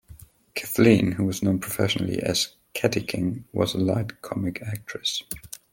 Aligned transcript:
Kathleen, 0.55 1.11
who 1.11 1.25
was 1.25 1.43
known 1.43 1.59
professionally 1.59 2.19
as 2.23 2.55
"Katty 2.73 3.01
King," 3.01 3.45
was 3.53 3.75
a 3.75 3.77
light 3.77 4.19
comic 4.23 4.59
actress. 4.63 5.21